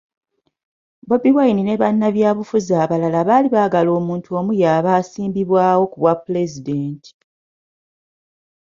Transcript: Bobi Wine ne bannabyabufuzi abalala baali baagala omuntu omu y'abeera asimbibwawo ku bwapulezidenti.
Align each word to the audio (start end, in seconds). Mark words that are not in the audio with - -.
Bobi 1.07 1.29
Wine 1.35 1.61
ne 1.63 1.75
bannabyabufuzi 1.81 2.73
abalala 2.83 3.19
baali 3.29 3.47
baagala 3.55 3.89
omuntu 3.99 4.29
omu 4.39 4.51
y'abeera 4.61 4.91
asimbibwawo 5.01 5.83
ku 5.91 5.97
bwapulezidenti. 6.01 7.11